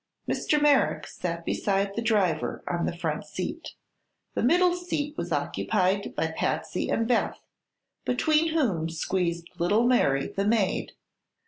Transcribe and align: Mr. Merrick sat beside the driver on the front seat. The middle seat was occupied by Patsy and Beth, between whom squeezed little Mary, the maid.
Mr. 0.27 0.59
Merrick 0.59 1.05
sat 1.05 1.45
beside 1.45 1.95
the 1.95 2.01
driver 2.01 2.63
on 2.67 2.87
the 2.87 2.97
front 2.97 3.23
seat. 3.23 3.75
The 4.33 4.41
middle 4.41 4.73
seat 4.75 5.15
was 5.15 5.31
occupied 5.31 6.15
by 6.15 6.31
Patsy 6.35 6.89
and 6.89 7.07
Beth, 7.07 7.39
between 8.03 8.47
whom 8.55 8.89
squeezed 8.89 9.49
little 9.59 9.83
Mary, 9.85 10.25
the 10.25 10.43
maid. 10.47 10.93